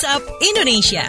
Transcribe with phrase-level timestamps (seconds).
[0.00, 1.04] WhatsApp Indonesia.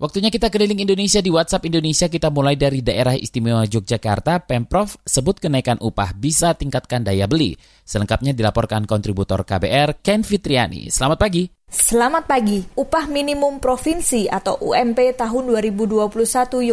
[0.00, 2.08] Waktunya kita keliling Indonesia di WhatsApp Indonesia.
[2.08, 4.40] Kita mulai dari daerah istimewa Yogyakarta.
[4.48, 7.60] Pemprov sebut kenaikan upah bisa tingkatkan daya beli.
[7.84, 10.88] Selengkapnya dilaporkan kontributor KBR Ken Fitriani.
[10.88, 11.52] Selamat pagi.
[11.68, 12.64] Selamat pagi.
[12.72, 16.08] Upah minimum provinsi atau UMP tahun 2021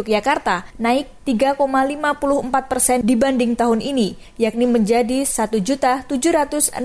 [0.00, 6.76] Yogyakarta naik 3,54 persen dibanding tahun ini, yakni menjadi Rp1.765.000.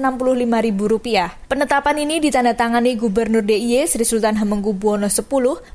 [1.52, 5.20] Penetapan ini ditandatangani Gubernur DIY Sri Sultan Hamengkubuwono X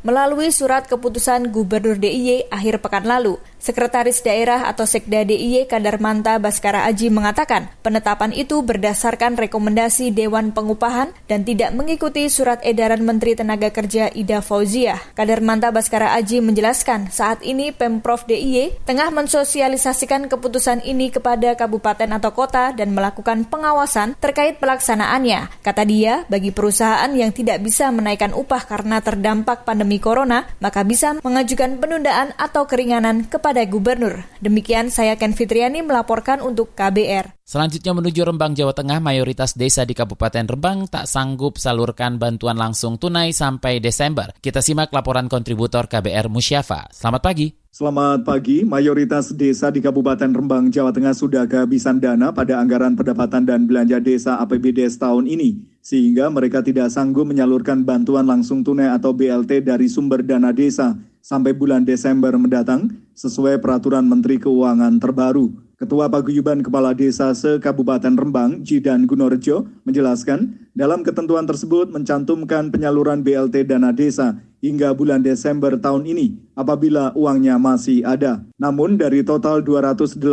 [0.01, 3.37] melalui surat keputusan Gubernur DIY akhir pekan lalu.
[3.61, 11.17] Sekretaris Daerah atau Sekda DIY Kadarmanta Baskara Aji mengatakan, penetapan itu berdasarkan rekomendasi Dewan Pengupahan
[11.29, 15.01] dan tidak mengikuti surat edaran Menteri Tenaga Kerja Ida Fauziah.
[15.17, 18.54] Kadarmanta Baskara Aji menjelaskan, saat ini Pemprov DIY
[18.87, 25.61] tengah mensosialisasikan keputusan ini kepada kabupaten atau kota dan melakukan pengawasan terkait pelaksanaannya.
[25.65, 31.19] Kata dia, bagi perusahaan yang tidak bisa menaikkan upah karena terdampak pandemi corona, maka bisa
[31.19, 34.23] mengajukan penundaan atau keringanan kepada gubernur.
[34.39, 37.35] Demikian saya Ken Fitriani melaporkan untuk KBR.
[37.45, 42.97] Selanjutnya menuju Rembang, Jawa Tengah, mayoritas desa di Kabupaten Rembang tak sanggup salurkan bantuan langsung
[42.97, 44.33] tunai sampai Desember.
[44.41, 46.89] Kita simak laporan kontributor KBR Musyafa.
[46.89, 47.64] Selamat pagi.
[47.75, 53.43] Selamat pagi, mayoritas desa di Kabupaten Rembang, Jawa Tengah sudah kehabisan dana pada anggaran pendapatan
[53.43, 59.11] dan belanja desa APBD tahun ini, sehingga mereka tidak sanggup menyalurkan bantuan langsung tunai atau
[59.11, 65.64] BLT dari sumber dana desa sampai bulan Desember mendatang sesuai peraturan Menteri Keuangan terbaru.
[65.85, 73.69] Ketua Paguyuban Kepala Desa se-Kabupaten Rembang, Jidan Gunorejo, menjelaskan dalam ketentuan tersebut mencantumkan penyaluran BLT
[73.69, 78.41] dana desa hingga bulan Desember tahun ini apabila uangnya masih ada.
[78.57, 80.25] Namun dari total 287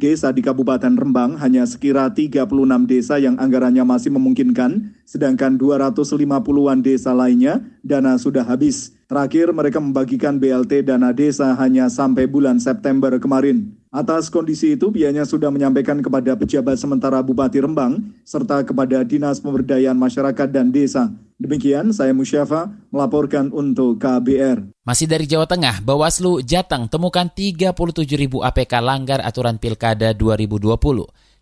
[0.00, 2.48] desa di Kabupaten Rembang hanya sekira 36
[2.88, 8.96] desa yang anggarannya masih memungkinkan, sedangkan 250-an desa lainnya dana sudah habis.
[9.04, 13.81] Terakhir mereka membagikan BLT dana desa hanya sampai bulan September kemarin.
[13.92, 20.00] Atas kondisi itu, pihaknya sudah menyampaikan kepada pejabat sementara Bupati Rembang serta kepada Dinas Pemberdayaan
[20.00, 21.12] Masyarakat dan Desa.
[21.36, 24.64] Demikian, saya Musyafa melaporkan untuk KBR.
[24.88, 30.72] Masih dari Jawa Tengah, Bawaslu Jateng temukan 37 ribu APK langgar aturan Pilkada 2020.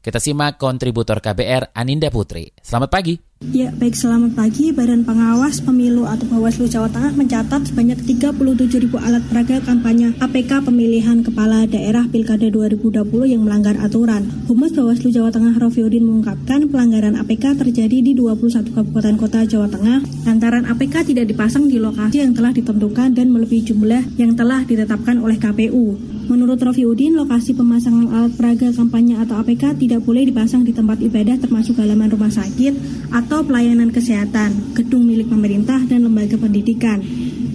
[0.02, 2.50] Kita simak kontributor KBR Aninda Putri.
[2.58, 3.29] Selamat pagi.
[3.40, 4.68] Ya, baik selamat pagi.
[4.68, 8.36] Badan Pengawas Pemilu atau Bawaslu Jawa Tengah mencatat sebanyak 37
[8.84, 14.28] ribu alat peraga kampanye APK pemilihan kepala daerah Pilkada 2020 yang melanggar aturan.
[14.44, 20.04] Humas Bawaslu Jawa Tengah Rofiudin mengungkapkan pelanggaran APK terjadi di 21 kabupaten kota Jawa Tengah
[20.28, 25.16] lantaran APK tidak dipasang di lokasi yang telah ditentukan dan melebihi jumlah yang telah ditetapkan
[25.16, 26.19] oleh KPU.
[26.30, 31.34] Menurut Rofiudin, lokasi pemasangan alat peraga kampanye atau APK tidak boleh dipasang di tempat ibadah
[31.42, 32.70] termasuk halaman rumah sakit
[33.10, 37.02] atau pelayanan kesehatan, gedung milik pemerintah, dan lembaga pendidikan.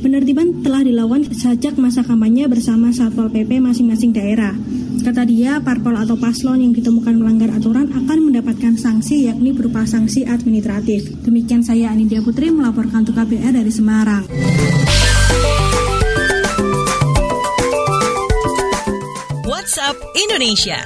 [0.03, 4.51] Penertiban telah dilakukan sejak masa kampanye bersama Satpol PP masing-masing daerah.
[5.07, 10.27] Kata dia, parpol atau paslon yang ditemukan melanggar aturan akan mendapatkan sanksi yakni berupa sanksi
[10.27, 11.15] administratif.
[11.23, 14.27] Demikian saya Anidia Putri melaporkan untuk KBR dari Semarang.
[19.45, 20.81] WhatsApp Indonesia.